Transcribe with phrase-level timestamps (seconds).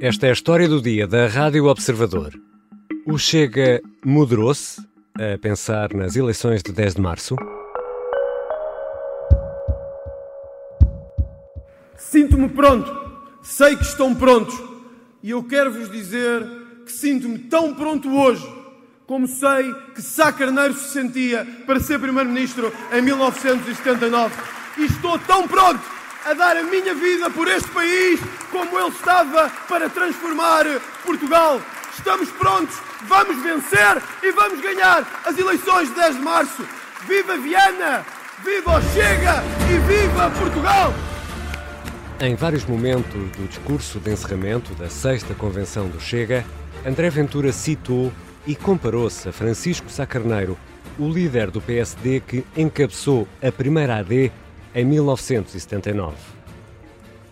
[0.00, 2.32] Esta é a história do dia da Rádio Observador.
[3.04, 4.80] O Chega moderou-se
[5.16, 7.34] a pensar nas eleições de 10 de março.
[11.96, 12.88] Sinto-me pronto,
[13.42, 14.54] sei que estão prontos
[15.20, 16.46] e eu quero vos dizer
[16.86, 18.46] que sinto-me tão pronto hoje
[19.04, 24.32] como sei que Sá Carneiro se sentia para ser Primeiro-Ministro em 1979.
[24.78, 28.20] E estou tão pronto a dar a minha vida por este país
[28.50, 30.64] como ele estava para transformar
[31.04, 31.60] Portugal.
[31.96, 36.64] Estamos prontos, vamos vencer e vamos ganhar as eleições de 10 de março.
[37.06, 38.04] Viva Viana,
[38.44, 40.92] viva o Chega e viva Portugal!
[42.20, 46.44] Em vários momentos do discurso de encerramento da sexta convenção do Chega,
[46.84, 48.12] André Ventura citou
[48.46, 50.58] e comparou-se a Francisco Sá Carneiro,
[50.98, 54.32] o líder do PSD que encabeçou a primeira AD
[54.78, 56.14] em 1979.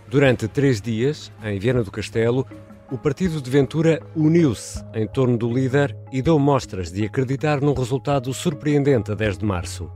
[0.09, 2.45] Durante três dias, em Viana do Castelo,
[2.91, 7.73] o partido de Ventura uniu-se em torno do líder e deu mostras de acreditar num
[7.73, 9.89] resultado surpreendente a 10 de março.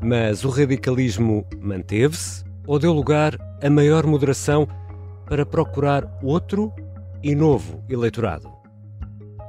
[0.00, 4.66] Mas o radicalismo manteve-se ou deu lugar a maior moderação
[5.26, 6.72] para procurar outro
[7.22, 8.50] e novo eleitorado?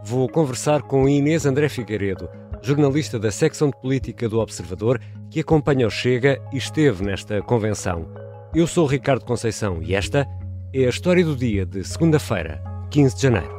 [0.04, 2.28] Vou conversar com Inês André Figueiredo,
[2.62, 5.00] jornalista da secção de política do Observador,
[5.34, 8.08] que acompanha o Chega e esteve nesta convenção.
[8.54, 10.28] Eu sou Ricardo Conceição e esta
[10.72, 13.52] é a história do dia de segunda-feira, 15 de janeiro.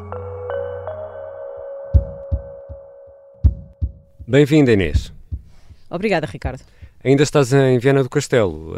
[4.25, 5.13] Bem-vinda, Inês.
[5.91, 6.63] Obrigada, Ricardo.
[7.03, 8.75] Ainda estás em Viana do Castelo.
[8.75, 8.77] Uh,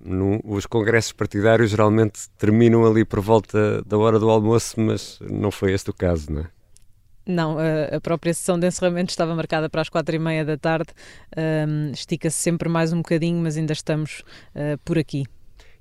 [0.00, 5.50] no, os congressos partidários geralmente terminam ali por volta da hora do almoço, mas não
[5.50, 6.55] foi este o caso, não é?
[7.26, 10.90] Não, a, própria sessão de encerramento estava marcada para as quatro e meia da tarde.
[11.92, 14.22] Estica-se sempre mais um bocadinho, mas ainda estamos
[14.54, 15.24] uh, por aqui.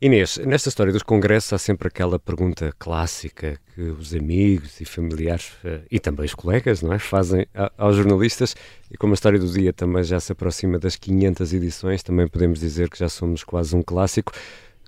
[0.01, 5.53] Inês, nesta história dos congressos há sempre aquela pergunta clássica que os amigos e familiares
[5.63, 8.55] uh, e também os colegas não é, fazem aos jornalistas
[8.91, 12.59] e como a história do dia também já se aproxima das 500 edições, também podemos
[12.59, 14.33] dizer que já somos quase um clássico.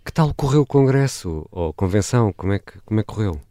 [0.04, 2.34] Que tal correu o congresso ou convenção?
[2.34, 3.47] Como é que, como é que correu?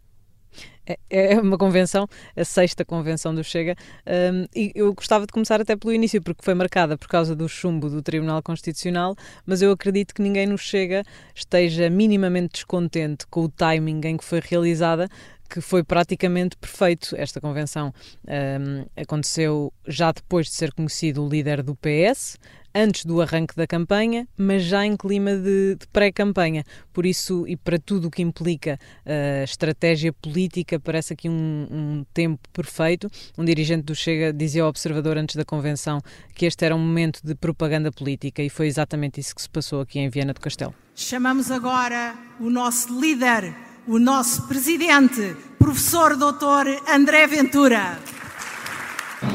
[0.86, 3.74] É, é uma convenção, a sexta convenção do Chega,
[4.06, 7.48] um, e eu gostava de começar até pelo início, porque foi marcada por causa do
[7.48, 11.02] chumbo do Tribunal Constitucional, mas eu acredito que ninguém no Chega
[11.34, 15.08] esteja minimamente descontente com o timing em que foi realizada,
[15.46, 17.14] que foi praticamente perfeito.
[17.16, 17.92] Esta convenção
[18.26, 22.38] um, aconteceu já depois de ser conhecido o líder do PS,
[22.76, 26.62] antes do arranque da campanha, mas já em clima de, de pré-campanha.
[26.92, 32.04] Por isso, e para tudo o que implica uh, estratégia política, parece aqui um, um,
[32.12, 33.10] tempo perfeito.
[33.38, 36.02] Um dirigente do Chega dizia ao observador antes da convenção
[36.34, 39.80] que este era um momento de propaganda política e foi exatamente isso que se passou
[39.80, 40.74] aqui em Viana do Castelo.
[40.94, 43.54] Chamamos agora o nosso líder,
[43.86, 47.96] o nosso presidente, professor doutor André Ventura.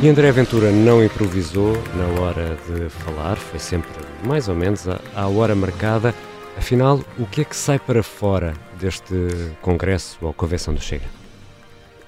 [0.01, 3.89] E André Ventura não improvisou na hora de falar, foi sempre
[4.25, 6.13] mais ou menos à hora marcada.
[6.57, 9.13] Afinal, o que é que sai para fora deste
[9.61, 11.05] congresso ou convenção do Chega?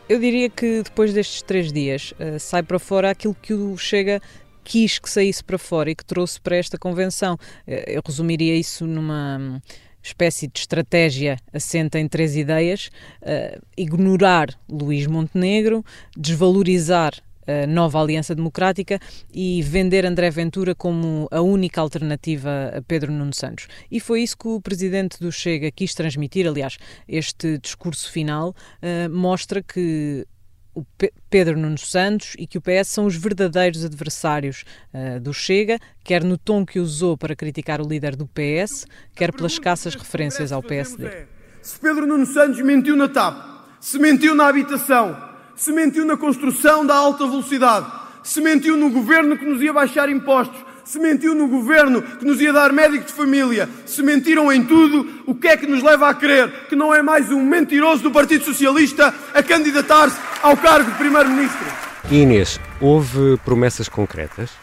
[0.09, 4.21] Eu diria que depois destes três dias uh, sai para fora aquilo que o Chega
[4.65, 7.35] quis que saísse para fora e que trouxe para esta convenção.
[7.65, 9.61] Uh, eu resumiria isso numa
[10.03, 12.91] espécie de estratégia assenta em três ideias:
[13.21, 15.83] uh, ignorar Luís Montenegro,
[16.15, 17.13] desvalorizar
[17.47, 18.99] a nova Aliança Democrática
[19.33, 23.67] e vender André Ventura como a única alternativa a Pedro Nuno Santos.
[23.91, 26.47] E foi isso que o presidente do Chega quis transmitir.
[26.47, 26.77] Aliás,
[27.07, 30.25] este discurso final uh, mostra que
[30.73, 30.83] o
[31.29, 34.63] Pedro Nuno Santos e que o PS são os verdadeiros adversários
[34.93, 38.85] uh, do Chega, quer no tom que usou para criticar o líder do PS,
[39.15, 41.27] quer pelas escassas referências ao PSD.
[41.61, 43.37] Se Pedro Nuno Santos mentiu na TAP,
[43.79, 45.15] se mentiu na habitação,
[45.55, 47.85] se mentiu na construção da alta velocidade,
[48.23, 52.39] se mentiu no governo que nos ia baixar impostos, se mentiu no governo que nos
[52.41, 56.09] ia dar médico de família, se mentiram em tudo, o que é que nos leva
[56.09, 60.91] a crer que não é mais um mentiroso do Partido Socialista a candidatar-se ao cargo
[60.91, 61.65] de Primeiro-Ministro?
[62.11, 64.62] Inês, houve promessas concretas?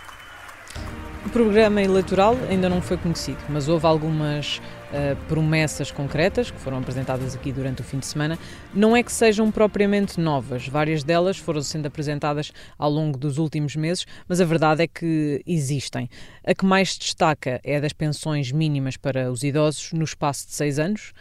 [1.25, 6.78] O programa eleitoral ainda não foi conhecido, mas houve algumas uh, promessas concretas que foram
[6.78, 8.38] apresentadas aqui durante o fim de semana.
[8.72, 13.76] Não é que sejam propriamente novas, várias delas foram sendo apresentadas ao longo dos últimos
[13.76, 16.08] meses, mas a verdade é que existem.
[16.43, 20.55] A que mais destaca é a das pensões mínimas para os idosos no espaço de
[20.55, 21.12] seis anos.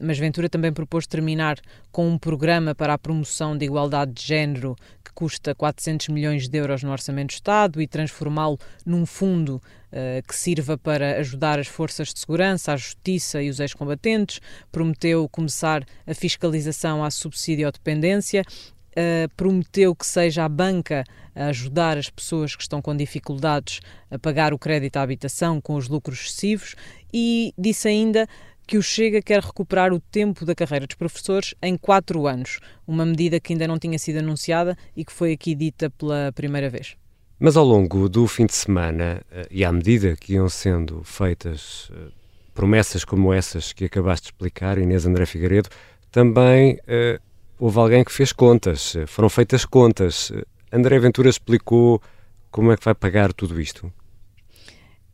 [0.00, 1.58] mas Ventura também propôs terminar
[1.90, 4.76] com um programa para a promoção de igualdade de género
[5.18, 8.56] custa 400 milhões de euros no Orçamento do Estado e transformá-lo
[8.86, 9.60] num fundo
[9.90, 14.38] Uh, que sirva para ajudar as forças de segurança, a justiça e os ex-combatentes.
[14.70, 18.44] Prometeu começar a fiscalização à subsídio-dependência
[18.90, 23.80] Uh, prometeu que seja a banca a ajudar as pessoas que estão com dificuldades
[24.10, 26.74] a pagar o crédito à habitação com os lucros excessivos
[27.14, 28.26] e disse ainda
[28.68, 33.06] que o Chega quer recuperar o tempo da carreira dos professores em quatro anos, uma
[33.06, 36.94] medida que ainda não tinha sido anunciada e que foi aqui dita pela primeira vez.
[37.40, 41.90] Mas ao longo do fim de semana eh, e à medida que iam sendo feitas
[41.94, 42.10] eh,
[42.52, 45.70] promessas como essas que acabaste de explicar, Inês André Figueiredo,
[46.10, 47.20] também uh,
[47.58, 50.32] houve alguém que fez contas, foram feitas contas.
[50.72, 52.02] André Ventura explicou
[52.50, 53.92] como é que vai pagar tudo isto?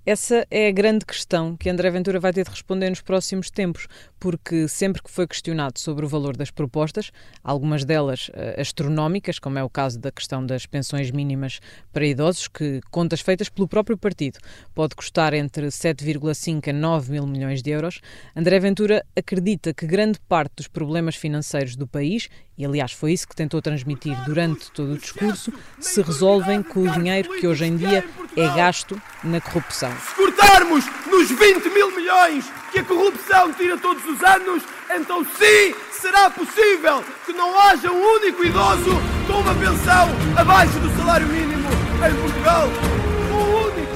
[0.06, 3.88] Essa é a grande questão que André Ventura vai ter de responder nos próximos tempos,
[4.20, 7.10] porque sempre que foi questionado sobre o valor das propostas,
[7.42, 11.58] algumas delas uh, astronómicas, como é o caso da questão das pensões mínimas
[11.90, 14.38] para idosos, que, contas feitas pelo próprio partido,
[14.74, 18.02] pode custar entre 7,5 a 9 mil milhões de euros,
[18.36, 23.26] André Ventura acredita que grande parte dos problemas financeiros do país e aliás foi isso
[23.26, 27.76] que tentou transmitir durante todo o discurso, se resolvem com o dinheiro que hoje em
[27.76, 28.04] dia
[28.36, 29.92] é gasto na corrupção.
[29.96, 35.74] Se cortarmos nos 20 mil milhões que a corrupção tira todos os anos, então sim
[35.90, 38.90] será possível que não haja um único idoso
[39.26, 41.68] com uma pensão abaixo do salário mínimo
[42.06, 42.68] em Portugal.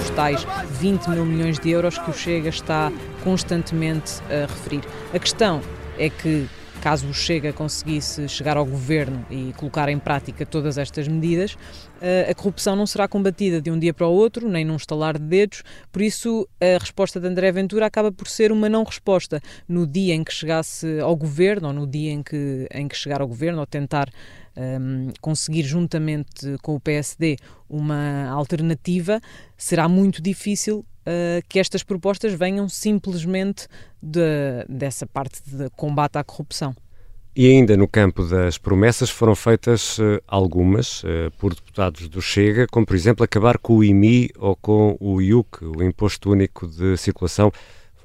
[0.01, 0.47] Os tais
[0.81, 2.91] 20 mil milhões de euros que o Chega está
[3.23, 4.83] constantemente a referir.
[5.15, 5.61] A questão
[5.97, 6.49] é que
[6.79, 11.57] caso o Chega conseguisse chegar ao governo e colocar em prática todas estas medidas,
[12.01, 15.19] eh, a corrupção não será combatida de um dia para o outro, nem num estalar
[15.19, 19.41] de dedos, por isso a resposta de André Ventura acaba por ser uma não resposta.
[19.69, 23.21] No dia em que chegasse ao governo, ou no dia em que, em que chegar
[23.21, 24.09] ao governo, ou tentar
[24.57, 27.37] um, ehm, conseguir juntamente com o PSD
[27.69, 29.21] uma alternativa,
[29.57, 33.67] será muito difícil uh, que estas propostas venham simplesmente
[34.03, 36.77] de, dessa parte de combate à corrupção.
[37.35, 42.67] E ainda no campo das promessas foram feitas uh, algumas uh, por deputados do Chega,
[42.67, 46.97] como por exemplo acabar com o IMI ou com o IUC, o Imposto Único de
[46.97, 47.53] Circulação,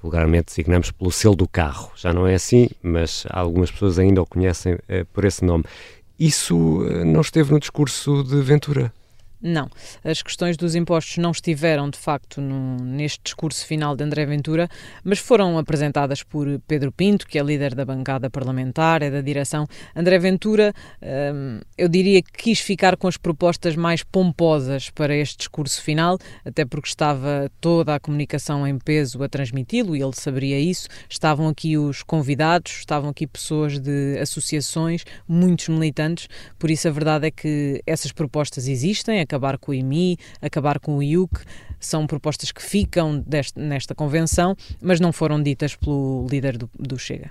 [0.02, 1.92] vulgarmente designamos pelo selo do carro.
[1.96, 5.64] Já não é assim, mas algumas pessoas ainda o conhecem uh, por esse nome.
[6.20, 6.56] Isso
[7.04, 8.94] não esteve no discurso de Ventura?
[9.46, 9.70] Não.
[10.06, 14.70] As questões dos impostos não estiveram, de facto, no, neste discurso final de André Ventura,
[15.04, 19.68] mas foram apresentadas por Pedro Pinto, que é líder da bancada parlamentar, é da direção.
[19.94, 25.40] André Ventura, hum, eu diria que quis ficar com as propostas mais pomposas para este
[25.40, 30.58] discurso final, até porque estava toda a comunicação em peso a transmiti-lo e ele saberia
[30.58, 30.88] isso.
[31.10, 37.28] Estavam aqui os convidados, estavam aqui pessoas de associações, muitos militantes, por isso a verdade
[37.28, 41.42] é que essas propostas existem, acabar com o IMI, acabar com o IUC,
[41.80, 47.00] são propostas que ficam deste, nesta convenção, mas não foram ditas pelo líder do, do
[47.00, 47.28] Chega.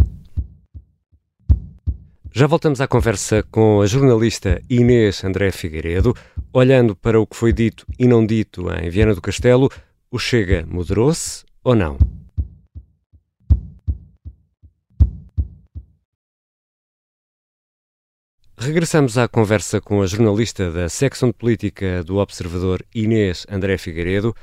[2.34, 6.14] Já voltamos à conversa com a jornalista Inês André Figueiredo.
[6.52, 9.70] Olhando para o que foi dito e não dito em Viana do Castelo,
[10.10, 11.98] o Chega moderou-se ou não?
[18.64, 24.37] Regressamos à conversa com a jornalista da secção de política do Observador, Inês André Figueiredo.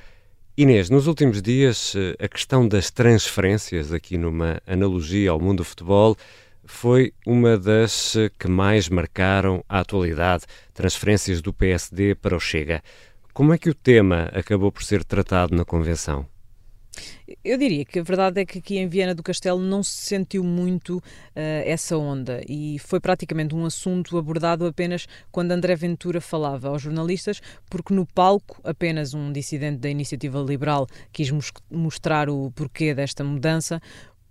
[0.57, 5.63] Inês, nos últimos dias, eh, a questão das transferências, aqui numa analogia ao mundo do
[5.63, 6.17] futebol,
[6.65, 10.43] foi uma das eh, que mais marcaram a atualidade.
[10.73, 12.83] Transferências do PSD para o Chega.
[13.33, 16.27] Como é que o tema acabou por ser tratado na convenção?
[17.43, 20.43] Eu diria que a verdade é que aqui em Viana do Castelo não se sentiu
[20.43, 21.01] muito uh,
[21.35, 22.41] essa onda.
[22.47, 28.05] E foi praticamente um assunto abordado apenas quando André Ventura falava aos jornalistas, porque no
[28.05, 31.31] palco apenas um dissidente da Iniciativa Liberal quis
[31.69, 33.81] mostrar o porquê desta mudança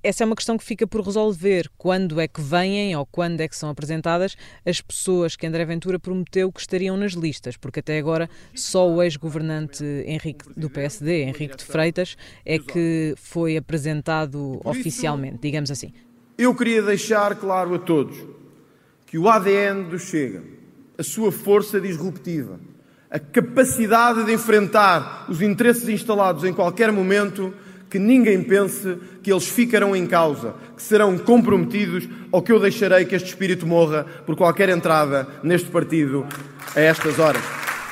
[0.02, 1.68] essa é uma questão que fica por resolver.
[1.76, 5.98] Quando é que vêm ou quando é que são apresentadas as pessoas que André Ventura
[5.98, 7.56] prometeu que estariam nas listas?
[7.56, 13.56] Porque até agora só o ex-governante Henrique do PSD, Henrique de Freitas, é que foi
[13.56, 15.92] apresentado oficialmente, digamos assim.
[16.36, 18.16] Eu queria deixar claro a todos
[19.06, 20.42] que o ADN do Chega,
[20.96, 22.60] a sua força disruptiva,
[23.10, 27.52] a capacidade de enfrentar os interesses instalados em qualquer momento
[27.90, 33.04] que ninguém pense que eles ficarão em causa, que serão comprometidos ou que eu deixarei
[33.04, 36.26] que este espírito morra por qualquer entrada neste partido
[36.74, 37.42] a estas horas.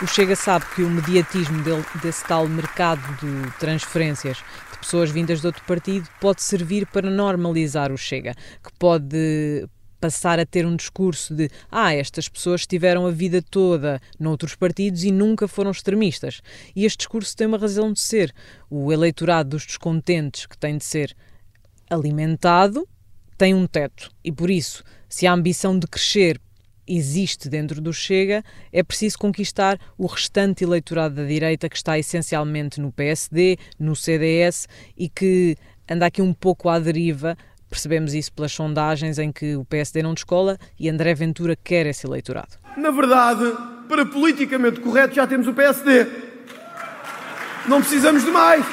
[0.02, 1.62] O Chega sabe que o mediatismo
[2.02, 4.36] desse tal mercado de transferências
[4.72, 9.66] de pessoas vindas de outro partido pode servir para normalizar o Chega, que pode
[10.06, 15.02] passar a ter um discurso de ah, estas pessoas tiveram a vida toda noutros partidos
[15.02, 16.40] e nunca foram extremistas.
[16.76, 18.32] E este discurso tem uma razão de ser.
[18.70, 21.12] O eleitorado dos descontentes, que tem de ser
[21.90, 22.88] alimentado,
[23.36, 24.12] tem um teto.
[24.22, 26.40] E por isso, se a ambição de crescer
[26.86, 32.80] existe dentro do Chega, é preciso conquistar o restante eleitorado da direita que está essencialmente
[32.80, 35.56] no PSD, no CDS e que
[35.90, 37.36] anda aqui um pouco à deriva.
[37.68, 42.06] Percebemos isso pelas sondagens em que o PSD não descola e André Ventura quer esse
[42.06, 42.56] eleitorado.
[42.76, 43.44] Na verdade,
[43.88, 46.06] para politicamente correto, já temos o PSD.
[47.68, 48.64] Não precisamos de mais.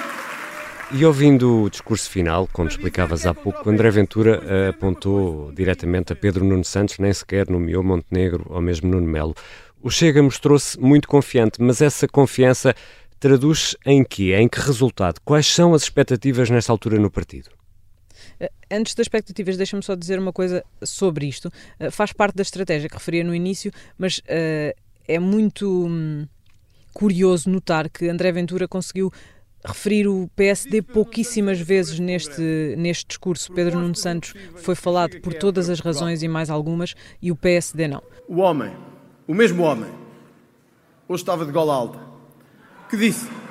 [0.92, 6.16] E ouvindo o discurso final, como explicavas há pouco, André Ventura uh, apontou diretamente a
[6.16, 9.34] Pedro Nuno Santos, nem sequer nomeou Montenegro ou mesmo Nuno Melo.
[9.82, 12.76] O Chega mostrou-se muito confiante, mas essa confiança
[13.20, 14.36] traduz em quê?
[14.36, 15.20] Em que resultado?
[15.26, 17.50] Quais são as expectativas nesta altura no partido?
[18.40, 21.52] Eh, antes das expectativas, deixa-me só dizer uma coisa sobre isto.
[21.80, 24.78] Uh, faz parte da estratégia que referia no início, mas uh,
[25.08, 26.28] é muito hum,
[26.94, 29.12] curioso notar que André Ventura conseguiu
[29.66, 33.52] referir o PSD pouquíssimas vezes neste, neste discurso.
[33.54, 37.88] Pedro Nuno Santos foi falado por todas as razões e mais algumas, e o PSD
[37.88, 38.04] não.
[38.28, 38.76] O homem,
[39.28, 39.90] o mesmo homem,
[41.08, 42.00] hoje estava de gola alta,
[42.90, 43.43] que disse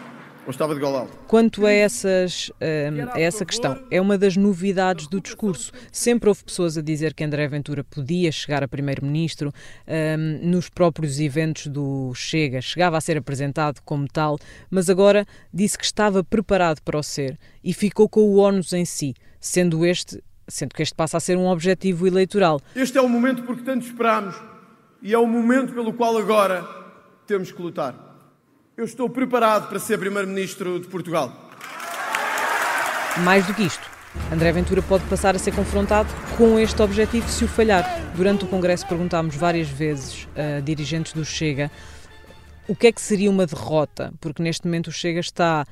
[0.45, 1.17] ou estava de gola alta?
[1.29, 5.73] Quanto a, essas, hum, a essa questão, é uma das novidades do discurso.
[5.91, 9.53] Sempre houve pessoas a dizer que André Ventura podia chegar a primeiro-ministro.
[9.87, 14.39] Um, nos próprios eventos do Chega, chegava a ser apresentado como tal,
[14.71, 18.85] mas agora disse que estava preparado para o ser e ficou com o ónus em
[18.85, 22.61] si, sendo este sendo que este passa a ser um objetivo eleitoral.
[22.75, 24.35] Este é o momento por que tanto esperamos
[25.01, 26.67] e é o momento pelo qual agora
[27.27, 28.12] temos que lutar.
[28.75, 31.31] Eu estou preparado para ser Primeiro-Ministro de Portugal.
[33.23, 33.87] Mais do que isto,
[34.33, 37.85] André Ventura pode passar a ser confrontado com este objetivo se o falhar.
[38.17, 41.71] Durante o Congresso perguntámos várias vezes a dirigentes do Chega
[42.67, 45.67] o que é que seria uma derrota, porque neste momento o Chega está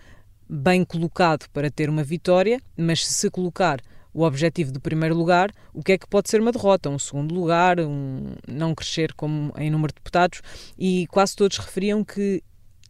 [0.47, 3.81] bem colocado para ter uma vitória, mas se se colocar
[4.13, 6.91] o objetivo do primeiro lugar, o que é que pode ser uma derrota?
[6.91, 10.43] Um segundo lugar, um não crescer como em número de deputados,
[10.77, 12.43] e quase todos referiam que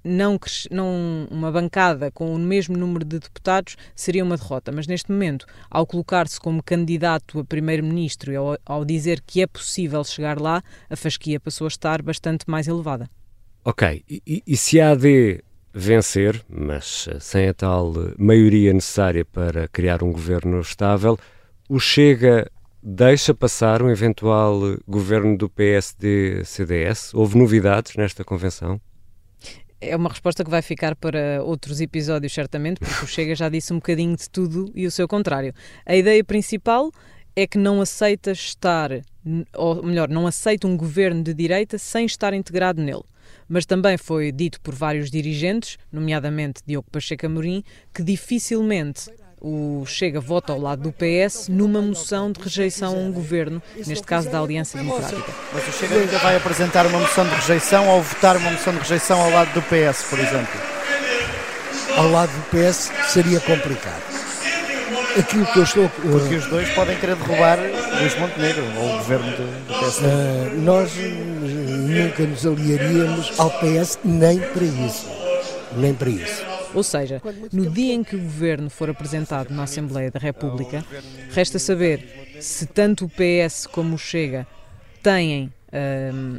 [0.03, 0.39] não,
[0.71, 5.47] não, uma bancada com o mesmo número de deputados seria uma derrota, mas neste momento,
[5.71, 10.63] ao colocar-se como candidato a primeiro-ministro e ao, ao, dizer que é possível chegar lá,
[10.89, 13.09] a fasquia passou a estar bastante mais elevada.
[13.65, 15.43] Ok, e, e se a AD
[15.73, 21.19] vencer, mas eh, sem a tal eh, maioria necessária para criar um governo estável,
[21.69, 22.51] o Chega
[22.83, 27.15] deixa passar um eventual governo do PSD-CDS?
[27.15, 28.81] Houve novidades nesta convenção?
[29.81, 33.73] É uma resposta que vai ficar para outros episódios, certamente, porque o Chega já disse
[33.73, 35.55] um bocadinho de tudo e o seu contrário.
[35.87, 36.91] A ideia principal
[37.35, 38.91] é que não aceita estar,
[39.55, 43.05] ou melhor, não aceita um governo de direita sem estar integrado nele.
[43.49, 49.11] Mas também foi dito por vários dirigentes, nomeadamente Diogo Pacheco Amorim, que dificilmente
[49.41, 54.05] o Chega vota ao lado do PS numa moção de rejeição a um governo, neste
[54.05, 55.33] caso da Aliança Democrática.
[55.53, 58.81] Mas o Chega ainda vai apresentar uma moção de rejeição ou votar uma moção de
[58.81, 60.61] rejeição ao lado do PS, por exemplo?
[61.97, 64.03] Ao lado do PS seria complicado.
[65.19, 65.89] Aquilo que eu estou.
[65.89, 69.99] Porque os dois podem querer derrubar Luís Montenegro ou o governo do, PS.
[69.99, 75.07] Uh, nós nunca nos aliaríamos ao PS nem para isso.
[75.77, 76.50] Nem para isso.
[76.75, 77.21] Ou seja,
[77.53, 80.85] no dia em que o governo for apresentado na Assembleia da República,
[81.31, 84.47] resta saber se tanto o PS como o Chega
[85.03, 86.39] têm um,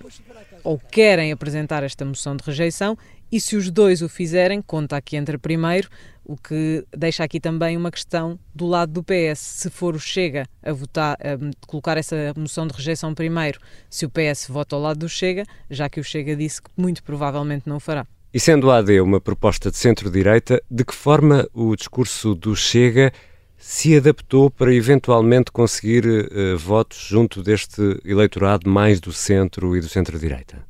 [0.63, 2.97] ou querem apresentar esta moção de rejeição
[3.31, 5.89] e se os dois o fizerem, conta aqui entre primeiro,
[6.23, 9.39] o que deixa aqui também uma questão do lado do PS.
[9.39, 13.59] Se for o Chega a votar, a colocar essa moção de rejeição primeiro,
[13.89, 17.01] se o PS vota ao lado do Chega, já que o Chega disse que muito
[17.03, 18.05] provavelmente não o fará.
[18.33, 23.11] E sendo a AD uma proposta de centro-direita, de que forma o discurso do Chega
[23.57, 29.89] se adaptou para eventualmente conseguir uh, votos junto deste eleitorado mais do centro e do
[29.89, 30.65] centro-direita?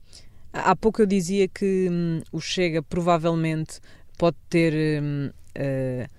[0.52, 3.80] Há pouco eu dizia que hum, o Chega provavelmente
[4.18, 6.10] pode ter hum, uh,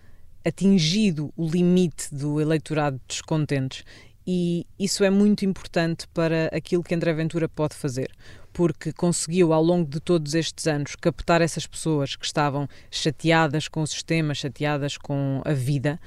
[0.44, 3.84] atingido o limite do eleitorado de descontentes
[4.26, 8.10] e isso é muito importante para aquilo que André Ventura pode fazer
[8.52, 13.80] porque conseguiu, ao longo de todos estes anos, captar essas pessoas que estavam chateadas com
[13.80, 15.98] o sistema, chateadas com a vida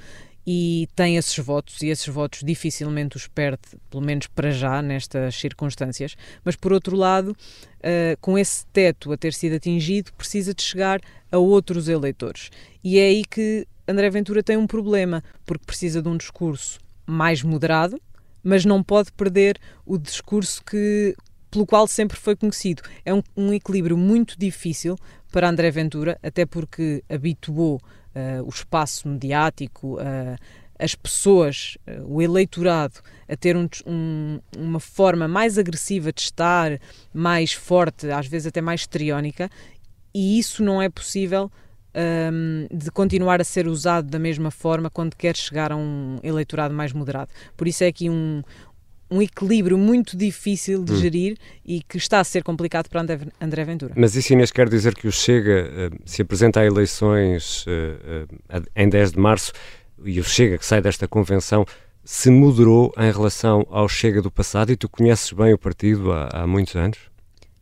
[0.46, 3.58] e tem esses votos, e esses votos dificilmente os perde,
[3.90, 6.16] pelo menos para já, nestas circunstâncias.
[6.44, 11.00] Mas, por outro lado, uh, com esse teto a ter sido atingido, precisa de chegar
[11.32, 12.50] a outros eleitores.
[12.84, 17.42] E é aí que André Ventura tem um problema, porque precisa de um discurso mais
[17.42, 18.00] moderado,
[18.46, 21.16] mas não pode perder o discurso que
[21.50, 22.80] pelo qual sempre foi conhecido.
[23.04, 24.96] É um, um equilíbrio muito difícil
[25.32, 30.36] para André Ventura, até porque habituou uh, o espaço mediático, uh,
[30.78, 36.78] as pessoas, uh, o eleitorado, a ter um, um, uma forma mais agressiva de estar,
[37.12, 39.50] mais forte, às vezes até mais histriónica,
[40.14, 41.50] e isso não é possível
[41.96, 46.74] um, de continuar a ser usado da mesma forma quando quer chegar a um eleitorado
[46.74, 47.30] mais moderado.
[47.56, 48.42] Por isso é aqui um,
[49.10, 50.96] um equilíbrio muito difícil de hum.
[50.96, 53.00] gerir e que está a ser complicado para
[53.40, 53.94] André Ventura.
[53.96, 58.62] Mas isso, Inês, quer dizer que o Chega uh, se apresenta a eleições uh, uh,
[58.74, 59.52] em 10 de março
[60.04, 61.64] e o Chega, que sai desta convenção,
[62.04, 66.28] se moderou em relação ao Chega do passado e tu conheces bem o partido há,
[66.32, 66.98] há muitos anos?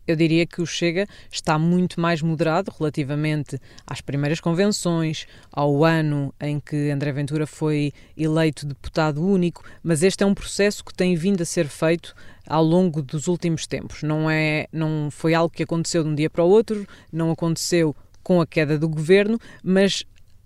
[0.07, 6.35] Eu diria que o Chega está muito mais moderado relativamente às primeiras convenções, ao ano
[6.41, 11.15] em que André Ventura foi eleito deputado único, mas este é um processo que tem
[11.15, 12.15] vindo a ser feito
[12.47, 14.03] ao longo dos últimos tempos.
[14.03, 17.95] Não é, não foi algo que aconteceu de um dia para o outro, não aconteceu
[18.23, 20.05] com a queda do governo, mas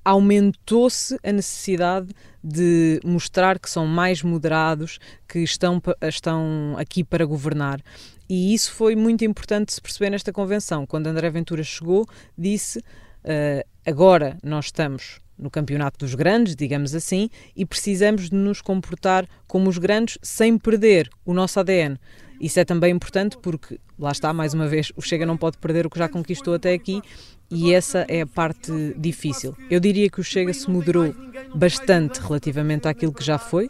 [0.09, 4.99] aumentou-se a necessidade de mostrar que são mais moderados,
[5.29, 7.79] que estão, estão aqui para governar.
[8.27, 10.87] E isso foi muito importante se perceber nesta convenção.
[10.87, 12.07] Quando André Ventura chegou,
[12.38, 18.62] disse: uh, agora nós estamos no campeonato dos grandes, digamos assim, e precisamos de nos
[18.62, 21.99] comportar como os grandes sem perder o nosso ADN.
[22.40, 25.87] Isso é também importante porque, lá está, mais uma vez, o Chega não pode perder
[25.87, 27.02] o que já conquistou até aqui
[27.50, 29.57] e essa é a parte difícil.
[29.71, 31.14] Eu diria que o Chega se moderou
[31.54, 33.66] bastante relativamente àquilo que já foi.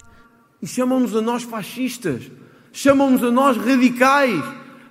[0.61, 2.29] E chamam-nos a nós fascistas
[2.71, 4.43] chamam-nos a nós radicais.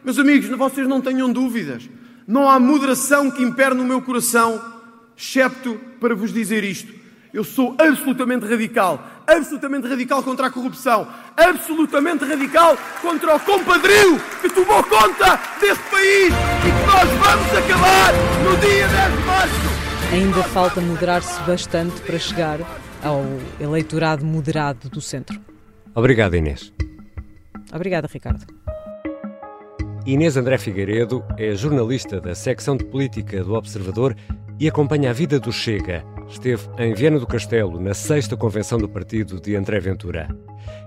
[0.05, 1.89] Meus amigos, vocês não tenham dúvidas.
[2.27, 4.61] Não há moderação que impere no meu coração,
[5.17, 6.93] excepto para vos dizer isto.
[7.33, 11.07] Eu sou absolutamente radical, absolutamente radical contra a corrupção,
[11.37, 18.13] absolutamente radical contra o compadrio que tomou conta deste país e que nós vamos acabar
[18.43, 19.79] no dia 10 de março.
[20.11, 22.59] Ainda falta moderar-se bastante para chegar
[23.03, 23.23] ao
[23.61, 25.39] eleitorado moderado do centro.
[25.95, 26.73] Obrigado, Inês.
[27.73, 28.47] Obrigada, Ricardo.
[30.07, 34.17] Inês André Figueiredo é jornalista da secção de política do Observador
[34.59, 36.03] e acompanha a vida do Chega.
[36.29, 40.29] Esteve em Viana do Castelo na sexta convenção do partido de André Ventura.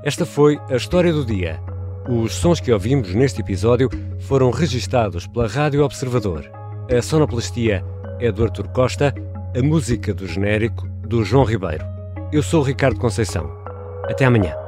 [0.03, 1.59] Esta foi a história do dia.
[2.07, 6.49] Os sons que ouvimos neste episódio foram registados pela Rádio Observador.
[6.95, 7.83] A sonoplastia
[8.19, 9.13] é do Artur Costa,
[9.57, 11.85] a música do genérico do João Ribeiro.
[12.31, 13.49] Eu sou Ricardo Conceição.
[14.07, 14.60] Até amanhã.